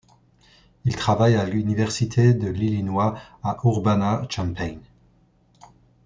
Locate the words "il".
0.83-0.95